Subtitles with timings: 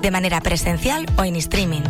[0.00, 1.82] de manera presencial o en streaming.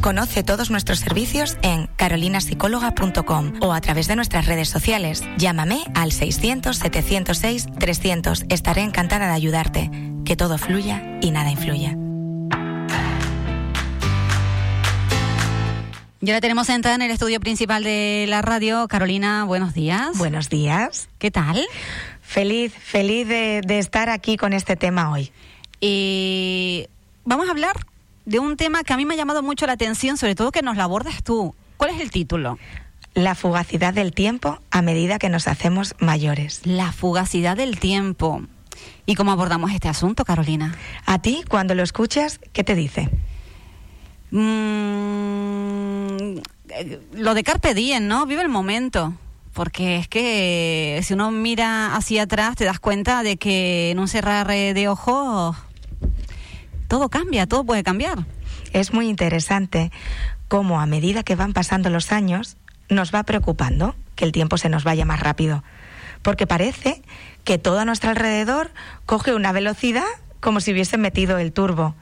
[0.00, 5.22] Conoce todos nuestros servicios en carolinapsicóloga.com o a través de nuestras redes sociales.
[5.38, 8.44] Llámame al 600-706-300.
[8.48, 9.90] Estaré encantada de ayudarte.
[10.24, 11.96] Que todo fluya y nada influya.
[16.24, 18.86] Ya la tenemos sentada en el estudio principal de la radio.
[18.86, 20.16] Carolina, buenos días.
[20.16, 21.08] Buenos días.
[21.18, 21.66] ¿Qué tal?
[22.20, 25.32] Feliz, feliz de, de estar aquí con este tema hoy.
[25.80, 26.86] Y
[27.24, 27.76] vamos a hablar
[28.24, 30.62] de un tema que a mí me ha llamado mucho la atención, sobre todo que
[30.62, 31.54] nos lo abordas tú.
[31.76, 32.58] ¿Cuál es el título?
[33.14, 36.62] La fugacidad del tiempo a medida que nos hacemos mayores.
[36.64, 38.42] La fugacidad del tiempo.
[39.04, 40.76] ¿Y cómo abordamos este asunto, Carolina?
[41.04, 43.10] A ti, cuando lo escuchas, ¿qué te dice?
[44.30, 46.38] Mm,
[47.14, 48.26] lo de Carpe Diem, ¿no?
[48.26, 49.14] Vive el momento.
[49.52, 54.08] Porque es que si uno mira hacia atrás te das cuenta de que en un
[54.08, 55.56] cerrar de ojos
[56.92, 58.26] todo cambia, todo puede cambiar.
[58.74, 59.90] Es muy interesante
[60.48, 62.58] cómo a medida que van pasando los años
[62.90, 65.64] nos va preocupando que el tiempo se nos vaya más rápido.
[66.20, 67.00] Porque parece
[67.44, 68.72] que todo a nuestro alrededor
[69.06, 70.04] coge una velocidad
[70.40, 71.94] como si hubiese metido el turbo.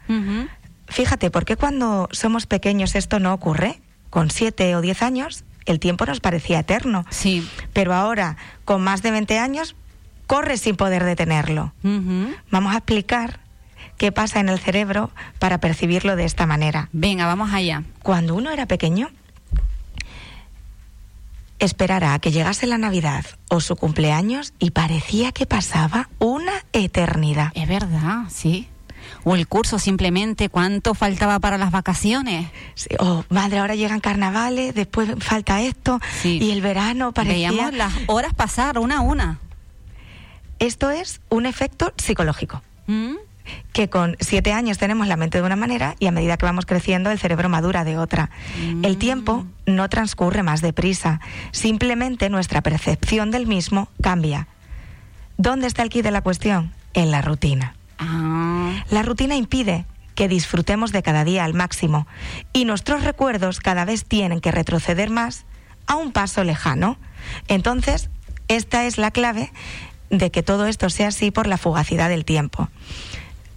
[0.88, 3.80] Fíjate, ¿por qué cuando somos pequeños esto no ocurre?
[4.11, 7.06] Con siete o diez años el tiempo nos parecía eterno.
[7.11, 7.48] Sí.
[7.72, 9.77] Pero ahora, con más de 20 años,
[10.27, 11.74] corre sin poder detenerlo.
[12.50, 13.38] Vamos a explicar
[14.01, 16.89] qué pasa en el cerebro para percibirlo de esta manera.
[16.91, 17.83] Venga, vamos allá.
[18.03, 19.11] Cuando uno era pequeño,
[21.59, 27.52] esperara a que llegase la Navidad o su cumpleaños y parecía que pasaba una eternidad.
[27.55, 28.70] Es verdad, sí.
[29.24, 32.48] O el curso simplemente, ¿cuánto faltaba para las vacaciones?
[32.77, 36.39] Sí, oh, madre, ahora llegan carnavales, después falta esto Sí.
[36.41, 37.51] y el verano parecía...
[37.51, 39.41] Veíamos las horas pasar una a una.
[40.58, 42.63] Esto es un efecto psicológico.
[42.86, 43.17] ¿Mm?
[43.72, 46.66] Que con siete años tenemos la mente de una manera y a medida que vamos
[46.66, 48.30] creciendo el cerebro madura de otra.
[48.83, 51.20] El tiempo no transcurre más deprisa,
[51.52, 54.48] simplemente nuestra percepción del mismo cambia.
[55.36, 56.72] ¿Dónde está el quid de la cuestión?
[56.92, 57.74] En la rutina.
[57.98, 62.06] Ah, La rutina impide que disfrutemos de cada día al máximo
[62.52, 65.46] y nuestros recuerdos cada vez tienen que retroceder más
[65.86, 66.98] a un paso lejano.
[67.48, 68.11] Entonces,
[68.48, 69.52] esta es la clave
[70.11, 72.68] de que todo esto sea así por la fugacidad del tiempo.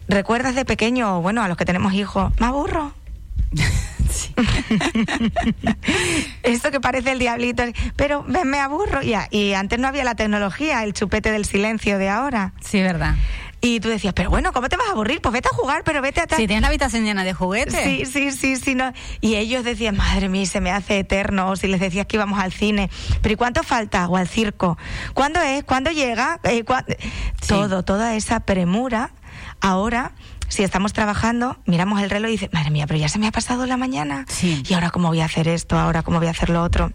[0.07, 2.93] ¿Recuerdas de pequeño, bueno, a los que tenemos hijos, me aburro?
[6.43, 7.63] Esto que parece el diablito,
[7.95, 9.01] pero me, me aburro.
[9.01, 12.53] Ya, y antes no había la tecnología, el chupete del silencio de ahora.
[12.61, 13.15] sí, verdad.
[13.65, 15.21] Y tú decías, pero bueno, ¿cómo te vas a aburrir?
[15.21, 16.23] Pues vete a jugar, pero vete a.
[16.23, 17.81] Si tienes la habitación llena de juguetes.
[17.81, 18.75] Sí, sí, sí, sí.
[18.75, 18.91] No.
[19.21, 21.49] Y ellos decían, madre mía, se me hace eterno.
[21.49, 22.89] O si les decías que íbamos al cine.
[23.21, 24.09] Pero ¿y cuánto falta?
[24.09, 24.77] O al circo.
[25.13, 25.63] ¿Cuándo es?
[25.63, 26.41] ¿Cuándo llega?
[26.43, 26.65] Eh,
[27.47, 29.11] Todo, toda esa premura.
[29.61, 30.11] Ahora,
[30.49, 33.31] si estamos trabajando, miramos el reloj y dices, madre mía, pero ya se me ha
[33.31, 34.25] pasado la mañana.
[34.27, 34.61] Sí.
[34.67, 35.79] Y ahora, ¿cómo voy a hacer esto?
[35.79, 36.91] Ahora, ¿cómo voy a hacer lo otro?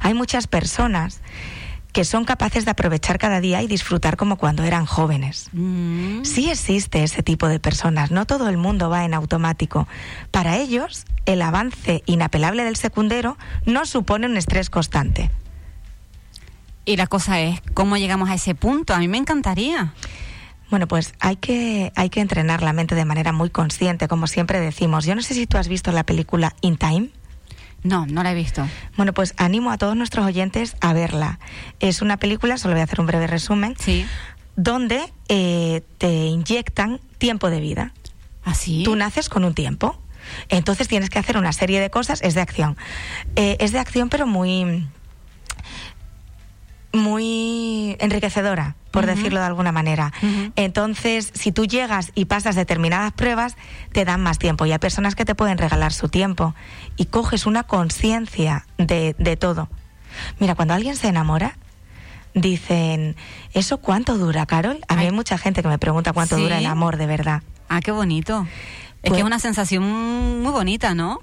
[0.00, 1.20] Hay muchas personas
[1.92, 5.48] que son capaces de aprovechar cada día y disfrutar como cuando eran jóvenes.
[5.52, 6.24] Mm.
[6.24, 9.88] Sí existe ese tipo de personas, no todo el mundo va en automático.
[10.30, 13.36] Para ellos, el avance inapelable del secundero
[13.66, 15.30] no supone un estrés constante.
[16.84, 18.94] Y la cosa es, ¿cómo llegamos a ese punto?
[18.94, 19.92] A mí me encantaría.
[20.70, 24.60] Bueno, pues hay que, hay que entrenar la mente de manera muy consciente, como siempre
[24.60, 25.04] decimos.
[25.04, 27.10] Yo no sé si tú has visto la película In Time.
[27.82, 28.66] No, no la he visto.
[28.96, 31.38] Bueno, pues animo a todos nuestros oyentes a verla.
[31.80, 34.06] Es una película, solo voy a hacer un breve resumen, Sí.
[34.56, 37.92] donde eh, te inyectan tiempo de vida.
[38.44, 38.82] ¿Así?
[38.84, 40.00] Tú naces con un tiempo.
[40.48, 42.76] Entonces tienes que hacer una serie de cosas, es de acción.
[43.36, 44.86] Eh, es de acción, pero muy
[46.92, 50.12] muy enriquecedora, por decirlo de alguna manera.
[50.56, 53.56] Entonces, si tú llegas y pasas determinadas pruebas,
[53.92, 54.66] te dan más tiempo.
[54.66, 56.54] Y hay personas que te pueden regalar su tiempo.
[56.96, 59.68] Y coges una conciencia de, de todo.
[60.40, 61.56] Mira, cuando alguien se enamora,
[62.34, 63.16] dicen,
[63.54, 64.78] ¿eso cuánto dura, Carol?
[64.88, 65.06] A mí Ay.
[65.06, 66.42] hay mucha gente que me pregunta cuánto ¿Sí?
[66.42, 67.42] dura el amor, de verdad.
[67.68, 68.46] Ah, qué bonito.
[69.02, 71.20] Es Pues- que es una sensación muy bonita, ¿no?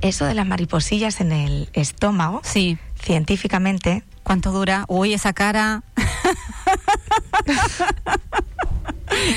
[0.00, 2.78] Eso de las mariposillas en el estómago, Sí.
[3.00, 4.84] científicamente, ¿Cuánto dura?
[4.88, 5.82] Uy, esa cara.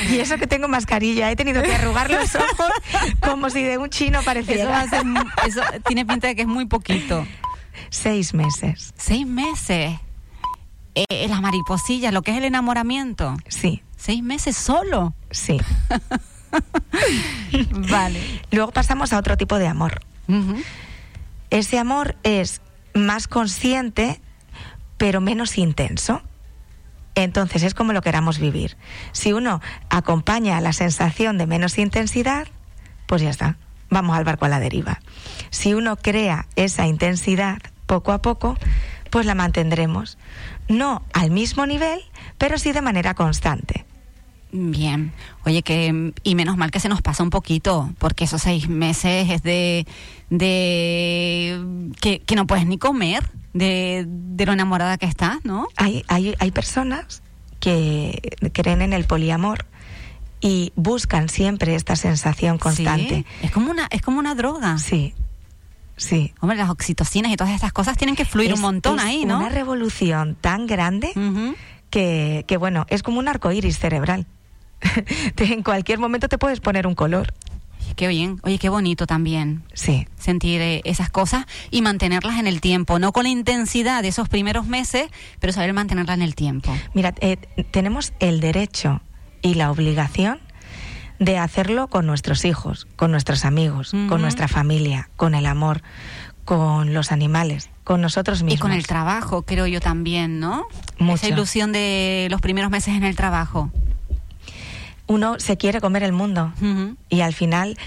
[0.09, 2.71] Y eso que tengo mascarilla, he tenido que arrugar los ojos
[3.21, 4.83] como si de un chino pareciera.
[4.83, 4.97] Eso,
[5.47, 7.25] eso tiene pinta de que es muy poquito.
[7.89, 8.93] Seis meses.
[8.97, 9.97] Seis meses.
[10.93, 13.37] Eh, las mariposillas, lo que es el enamoramiento.
[13.47, 13.83] Sí.
[13.95, 15.13] Seis meses solo.
[15.29, 15.57] Sí.
[17.89, 18.41] vale.
[18.51, 20.01] Luego pasamos a otro tipo de amor.
[21.49, 22.59] Ese amor es
[22.93, 24.19] más consciente,
[25.01, 26.21] pero menos intenso.
[27.15, 28.77] Entonces es como lo queramos vivir.
[29.13, 29.59] Si uno
[29.89, 32.47] acompaña la sensación de menos intensidad,
[33.07, 33.57] pues ya está,
[33.89, 35.01] vamos al barco a la deriva.
[35.49, 37.57] Si uno crea esa intensidad
[37.87, 38.59] poco a poco,
[39.09, 40.19] pues la mantendremos.
[40.67, 41.99] No al mismo nivel,
[42.37, 43.87] pero sí de manera constante.
[44.51, 45.13] Bien,
[45.45, 49.31] oye, que y menos mal que se nos pasa un poquito, porque esos seis meses
[49.31, 49.87] es de,
[50.29, 55.67] de que, no puedes ni comer de, de, lo enamorada que estás, ¿no?
[55.75, 57.21] Hay, hay, hay personas
[57.59, 59.65] que creen en el poliamor
[60.41, 63.25] y buscan siempre esta sensación constante.
[63.41, 64.77] es como una, es como una droga.
[64.79, 65.13] Sí.
[65.95, 66.33] Sí.
[66.39, 69.37] Hombre, las oxitocinas y todas estas cosas tienen que fluir un montón ahí, ¿no?
[69.37, 71.11] Una revolución tan grande
[71.91, 74.25] que, que, bueno, es como un arco iris cerebral.
[75.37, 77.33] en cualquier momento te puedes poner un color.
[77.95, 79.63] Qué bien, oye, qué bonito también.
[79.73, 80.07] Sí.
[80.17, 84.29] Sentir eh, esas cosas y mantenerlas en el tiempo, no con la intensidad de esos
[84.29, 86.73] primeros meses, pero saber mantenerlas en el tiempo.
[86.93, 87.37] Mira, eh,
[87.71, 89.01] tenemos el derecho
[89.41, 90.39] y la obligación
[91.19, 95.83] de hacerlo con nuestros hijos, con nuestros amigos, con nuestra familia, con el amor,
[96.45, 98.57] con los animales, con nosotros mismos.
[98.57, 100.65] Y con el trabajo, creo yo también, ¿no?
[100.97, 103.71] Mucha Esa ilusión de los primeros meses en el trabajo
[105.11, 106.53] uno se quiere comer el mundo
[107.09, 107.77] y al final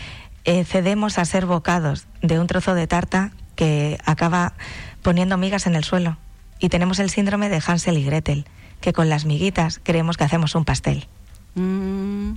[0.45, 4.53] eh, cedemos a ser bocados de un trozo de tarta que acaba
[5.01, 6.19] poniendo migas en el suelo.
[6.59, 8.47] Y tenemos el síndrome de Hansel y Gretel,
[8.83, 11.07] que con las miguitas creemos que hacemos un pastel.
[11.55, 12.33] Mm.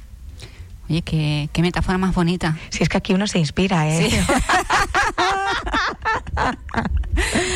[0.90, 2.58] Oye, qué, metáfora más bonita.
[2.70, 4.10] Si es que aquí uno se inspira, ¿eh?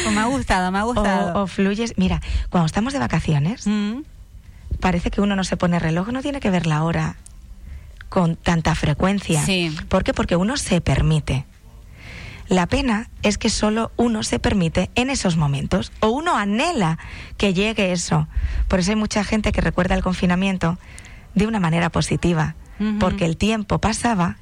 [0.03, 1.43] Pues me ha gustado, me ha gustado.
[1.43, 1.93] O, fluyes.
[1.95, 2.19] Mira,
[2.49, 3.99] cuando estamos de vacaciones, mm
[4.81, 7.15] parece que uno no se pone reloj, no tiene que ver la hora
[8.09, 9.41] con tanta frecuencia.
[9.45, 9.73] Sí.
[9.87, 10.13] ¿Por qué?
[10.13, 11.45] Porque uno se permite.
[12.49, 16.99] La pena es que solo uno se permite en esos momentos o uno anhela
[17.37, 18.27] que llegue eso.
[18.67, 20.77] Por eso hay mucha gente que recuerda el confinamiento
[21.33, 22.55] de una manera positiva,
[22.99, 24.35] porque el tiempo pasaba,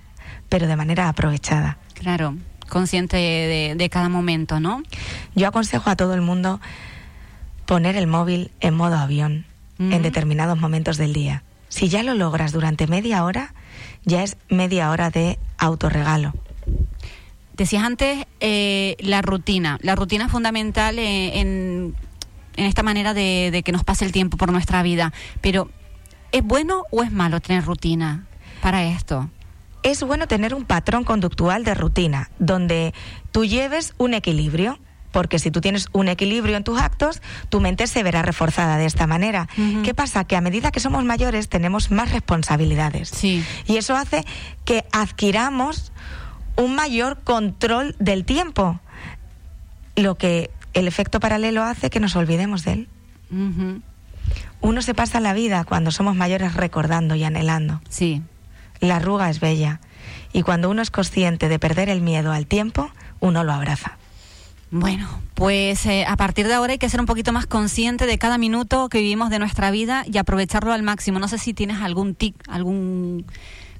[0.50, 1.78] pero de manera aprovechada.
[1.94, 2.36] Claro,
[2.68, 4.82] consciente de, de cada momento, ¿no?
[5.36, 6.60] Yo aconsejo a todo el mundo
[7.68, 9.46] poner el móvil en modo avión
[9.80, 11.44] en determinados momentos del día.
[11.70, 13.54] Si ya lo logras durante media hora,
[14.04, 16.34] ya es media hora de autorregalo.
[17.54, 19.78] Decías antes eh, la rutina.
[19.82, 21.96] La rutina es fundamental eh, en,
[22.56, 25.14] en, esta manera de, de, que nos pase el tiempo por nuestra vida.
[25.42, 25.70] Pero,
[26.32, 28.26] ¿es bueno o es malo tener rutina
[28.62, 29.30] para esto?
[29.84, 32.94] Es bueno tener un patrón conductual de rutina, donde
[33.32, 34.80] tú lleves un equilibrio
[35.12, 38.86] porque si tú tienes un equilibrio en tus actos, tu mente se verá reforzada de
[38.86, 39.48] esta manera.
[39.84, 40.24] ¿Qué pasa?
[40.24, 43.10] Que a medida que somos mayores tenemos más responsabilidades.
[43.10, 43.44] Sí.
[43.66, 44.26] Y eso hace
[44.66, 45.92] que adquiramos
[46.56, 48.80] un mayor control del tiempo,
[49.96, 52.88] lo que el efecto paralelo hace que nos olvidemos de él.
[54.62, 57.82] Uno se pasa la vida cuando somos mayores recordando y anhelando.
[57.90, 58.22] Sí.
[58.80, 59.80] La arruga es bella
[60.34, 63.99] y cuando uno es consciente de perder el miedo al tiempo, uno lo abraza.
[64.72, 68.20] Bueno, pues eh, a partir de ahora hay que ser un poquito más consciente de
[68.20, 71.18] cada minuto que vivimos de nuestra vida y aprovecharlo al máximo.
[71.18, 73.26] No sé si tienes algún tip, algún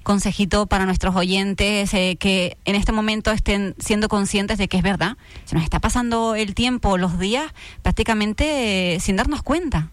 [0.02, 4.84] consejito para nuestros oyentes eh, que en este momento estén siendo conscientes de que es
[4.84, 5.18] verdad.
[5.46, 7.54] Se nos está pasando el tiempo, los días,
[7.84, 9.92] prácticamente eh, sin darnos cuenta.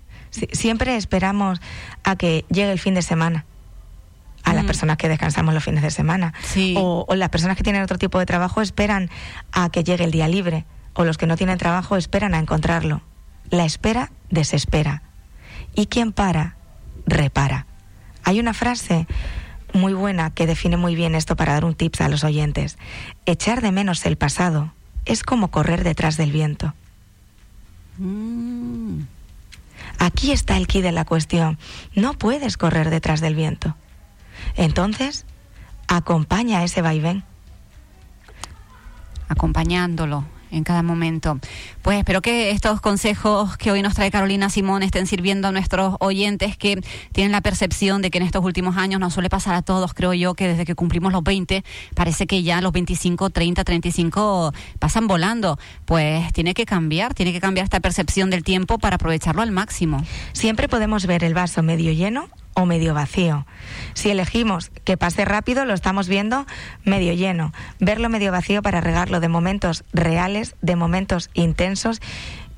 [0.53, 1.61] siempre esperamos
[2.05, 3.45] a que llegue el fin de semana
[4.45, 4.67] a las mm.
[4.67, 6.33] personas que descansamos los fines de semana.
[6.76, 9.11] O, o, las personas que tienen otro tipo de trabajo esperan
[9.53, 10.65] a que llegue el día libre
[10.97, 13.03] o los que no tienen trabajo esperan a encontrarlo.
[13.50, 15.03] La espera desespera.
[15.75, 16.57] Y quien para,
[17.07, 17.67] repara.
[18.25, 19.07] Hay una frase
[19.75, 22.79] muy buena que define muy bien esto para dar un tips a los oyentes.
[23.26, 24.73] Echar de menos el pasado
[25.05, 26.75] es como correr detrás del viento.
[27.99, 29.03] Mm.
[29.99, 31.59] Aquí está el quid de la cuestión.
[31.95, 33.76] No puedes correr detrás del viento.
[34.57, 35.26] Entonces,
[35.88, 37.23] acompaña ese vaivén.
[39.29, 41.38] Acompañándolo, en cada momento.
[41.83, 45.97] Pues espero que estos consejos que hoy nos trae Carolina Simón estén sirviendo a nuestros
[46.00, 46.81] oyentes que
[47.12, 50.15] tienen la percepción de que en estos últimos años nos suele pasar a todos, creo
[50.15, 55.07] yo, que desde que cumplimos los 20, parece que ya los 25, 30, 35 pasan
[55.07, 55.59] volando.
[55.85, 60.05] Pues tiene que cambiar, tiene que cambiar esta percepción del tiempo para aprovecharlo al máximo.
[60.33, 63.47] Siempre podemos ver el vaso medio lleno o medio vacío.
[63.93, 66.47] Si elegimos que pase rápido, lo estamos viendo
[66.85, 67.53] medio lleno.
[67.79, 72.01] Verlo medio vacío para regarlo de momentos reales, de momentos intensos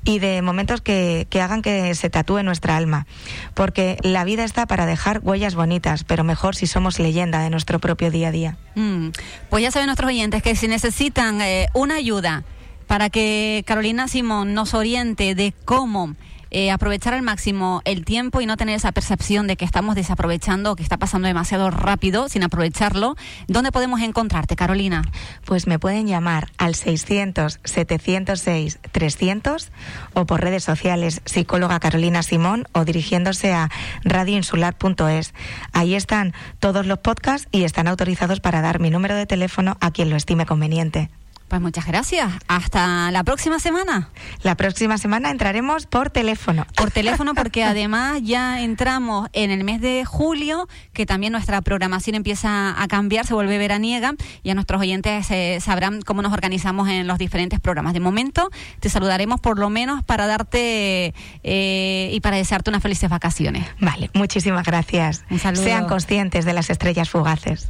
[0.05, 3.07] y de momentos que, hagan que se tatúe nuestra alma.
[3.53, 7.79] Porque la vida está para dejar huellas bonitas, pero mejor si somos leyenda de nuestro
[7.79, 8.57] propio día a día.
[8.75, 9.09] Mm,
[9.49, 12.45] pues ya saben nuestros oyentes que si necesitan eh, una ayuda
[12.87, 16.15] para que Carolina Simón nos oriente de cómo
[16.51, 20.75] eh, aprovechar al máximo el tiempo y no tener esa percepción de que estamos desaprovechando,
[20.75, 23.15] que está pasando demasiado rápido sin aprovecharlo.
[23.47, 25.01] ¿Dónde podemos encontrarte, Carolina?
[25.45, 29.69] Pues me pueden llamar al 600-706-300
[30.13, 33.69] o por redes sociales psicóloga Carolina Simón o dirigiéndose a
[34.03, 35.33] radioinsular.es.
[35.73, 39.91] Ahí están todos los podcasts y están autorizados para dar mi número de teléfono a
[39.91, 41.09] quien lo estime conveniente.
[41.49, 42.31] Pues muchas gracias.
[42.47, 44.09] Hasta la próxima semana.
[44.43, 46.67] La próxima semana entraremos por teléfono.
[46.75, 52.15] Por teléfono porque además ya entramos en el mes de julio, que también nuestra programación
[52.15, 54.13] empieza a cambiar, se vuelve veraniega
[54.43, 57.93] y a nuestros oyentes eh, sabrán cómo nos organizamos en los diferentes programas.
[57.93, 63.09] De momento te saludaremos por lo menos para darte eh, y para desearte unas felices
[63.09, 63.65] vacaciones.
[63.79, 65.23] Vale, muchísimas gracias.
[65.31, 65.63] Un saludo.
[65.63, 67.69] Sean conscientes de las estrellas fugaces.